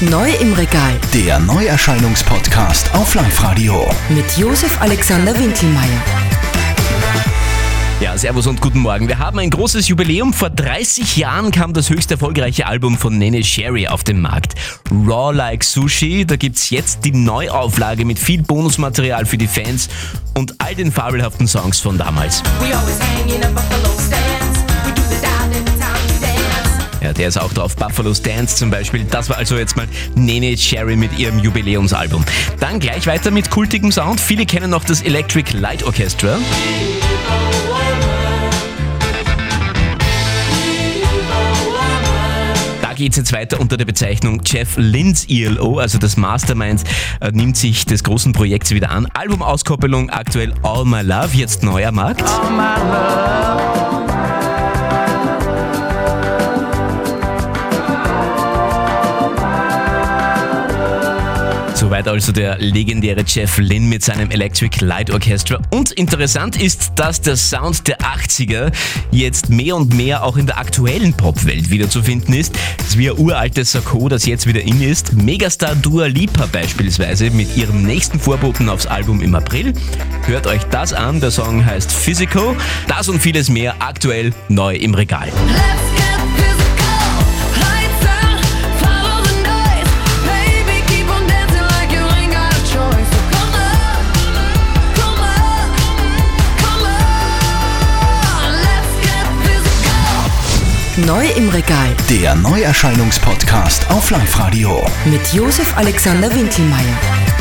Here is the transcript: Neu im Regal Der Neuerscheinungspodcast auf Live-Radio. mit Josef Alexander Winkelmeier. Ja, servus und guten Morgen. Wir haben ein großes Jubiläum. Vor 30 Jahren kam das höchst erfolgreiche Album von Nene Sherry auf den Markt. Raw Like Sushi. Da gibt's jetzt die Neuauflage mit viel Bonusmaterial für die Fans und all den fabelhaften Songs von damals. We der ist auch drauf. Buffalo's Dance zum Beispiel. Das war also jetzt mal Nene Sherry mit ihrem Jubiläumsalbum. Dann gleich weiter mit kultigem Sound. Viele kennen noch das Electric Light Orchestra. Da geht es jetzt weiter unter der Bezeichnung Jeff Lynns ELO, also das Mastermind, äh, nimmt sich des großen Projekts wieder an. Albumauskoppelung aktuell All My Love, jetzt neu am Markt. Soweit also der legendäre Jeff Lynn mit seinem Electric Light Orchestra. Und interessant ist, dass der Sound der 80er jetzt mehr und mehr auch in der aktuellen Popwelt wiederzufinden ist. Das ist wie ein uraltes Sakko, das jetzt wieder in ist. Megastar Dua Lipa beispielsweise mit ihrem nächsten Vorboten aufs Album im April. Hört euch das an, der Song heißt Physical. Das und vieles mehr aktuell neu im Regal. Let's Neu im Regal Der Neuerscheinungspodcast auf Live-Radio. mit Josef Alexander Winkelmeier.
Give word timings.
Neu 0.00 0.30
im 0.40 0.52
Regal 0.52 0.92
Der 1.12 1.40
Neuerscheinungspodcast 1.40 2.94
auf 2.94 3.16
Live-Radio. 3.16 3.84
mit 4.10 4.24
Josef 4.36 4.80
Alexander 4.80 5.36
Winkelmeier. 5.36 6.02
Ja, 8.00 8.16
servus 8.16 8.46
und 8.46 8.60
guten 8.60 8.78
Morgen. 8.78 9.08
Wir 9.08 9.18
haben 9.18 9.40
ein 9.40 9.50
großes 9.50 9.88
Jubiläum. 9.88 10.32
Vor 10.32 10.50
30 10.50 11.16
Jahren 11.16 11.50
kam 11.50 11.72
das 11.72 11.90
höchst 11.90 12.12
erfolgreiche 12.12 12.66
Album 12.68 12.96
von 12.96 13.18
Nene 13.18 13.42
Sherry 13.42 13.88
auf 13.88 14.04
den 14.04 14.20
Markt. 14.20 14.54
Raw 14.88 15.34
Like 15.34 15.64
Sushi. 15.64 16.24
Da 16.24 16.36
gibt's 16.36 16.70
jetzt 16.70 17.04
die 17.04 17.10
Neuauflage 17.10 18.04
mit 18.04 18.20
viel 18.20 18.42
Bonusmaterial 18.42 19.26
für 19.26 19.36
die 19.36 19.48
Fans 19.48 19.88
und 20.36 20.54
all 20.58 20.76
den 20.76 20.92
fabelhaften 20.92 21.48
Songs 21.48 21.80
von 21.80 21.98
damals. 21.98 22.44
We 22.60 22.72
der 27.18 27.28
ist 27.28 27.36
auch 27.36 27.52
drauf. 27.52 27.76
Buffalo's 27.76 28.22
Dance 28.22 28.56
zum 28.56 28.70
Beispiel. 28.70 29.04
Das 29.04 29.28
war 29.28 29.36
also 29.36 29.56
jetzt 29.58 29.76
mal 29.76 29.86
Nene 30.14 30.56
Sherry 30.56 30.96
mit 30.96 31.18
ihrem 31.18 31.38
Jubiläumsalbum. 31.40 32.24
Dann 32.60 32.78
gleich 32.78 33.06
weiter 33.06 33.30
mit 33.30 33.50
kultigem 33.50 33.92
Sound. 33.92 34.20
Viele 34.20 34.46
kennen 34.46 34.70
noch 34.70 34.84
das 34.84 35.02
Electric 35.02 35.56
Light 35.56 35.82
Orchestra. 35.82 36.38
Da 42.80 42.94
geht 42.94 43.12
es 43.12 43.18
jetzt 43.18 43.32
weiter 43.32 43.60
unter 43.60 43.76
der 43.76 43.84
Bezeichnung 43.84 44.40
Jeff 44.44 44.76
Lynns 44.76 45.26
ELO, 45.28 45.78
also 45.78 45.98
das 45.98 46.16
Mastermind, 46.16 46.84
äh, 47.20 47.30
nimmt 47.32 47.56
sich 47.56 47.84
des 47.84 48.02
großen 48.04 48.32
Projekts 48.32 48.70
wieder 48.70 48.90
an. 48.90 49.06
Albumauskoppelung 49.14 50.10
aktuell 50.10 50.54
All 50.62 50.84
My 50.84 51.02
Love, 51.02 51.30
jetzt 51.32 51.62
neu 51.62 51.86
am 51.86 51.96
Markt. 51.96 52.24
Soweit 61.88 62.06
also 62.06 62.32
der 62.32 62.58
legendäre 62.58 63.24
Jeff 63.26 63.56
Lynn 63.56 63.88
mit 63.88 64.04
seinem 64.04 64.30
Electric 64.30 64.84
Light 64.84 65.10
Orchestra. 65.10 65.58
Und 65.70 65.90
interessant 65.92 66.60
ist, 66.60 66.92
dass 66.96 67.22
der 67.22 67.34
Sound 67.34 67.88
der 67.88 67.96
80er 68.00 68.70
jetzt 69.10 69.48
mehr 69.48 69.74
und 69.74 69.94
mehr 69.94 70.22
auch 70.22 70.36
in 70.36 70.44
der 70.44 70.58
aktuellen 70.58 71.14
Popwelt 71.14 71.70
wiederzufinden 71.70 72.34
ist. 72.34 72.54
Das 72.76 72.88
ist 72.88 72.98
wie 72.98 73.08
ein 73.08 73.16
uraltes 73.16 73.72
Sakko, 73.72 74.10
das 74.10 74.26
jetzt 74.26 74.46
wieder 74.46 74.60
in 74.60 74.82
ist. 74.82 75.14
Megastar 75.14 75.76
Dua 75.76 76.08
Lipa 76.08 76.44
beispielsweise 76.52 77.30
mit 77.30 77.56
ihrem 77.56 77.84
nächsten 77.84 78.20
Vorboten 78.20 78.68
aufs 78.68 78.84
Album 78.84 79.22
im 79.22 79.34
April. 79.34 79.72
Hört 80.26 80.46
euch 80.46 80.64
das 80.64 80.92
an, 80.92 81.20
der 81.20 81.30
Song 81.30 81.64
heißt 81.64 81.90
Physical. 81.90 82.54
Das 82.86 83.08
und 83.08 83.18
vieles 83.18 83.48
mehr 83.48 83.76
aktuell 83.78 84.34
neu 84.50 84.76
im 84.76 84.92
Regal. 84.92 85.28
Let's 85.46 85.97
Neu 101.06 101.28
im 101.36 101.48
Regal 101.50 101.94
Der 102.10 102.34
Neuerscheinungspodcast 102.34 103.88
auf 103.88 104.10
Live-Radio. 104.10 104.84
mit 105.04 105.32
Josef 105.32 105.76
Alexander 105.76 106.34
Winkelmeier. 106.34 107.37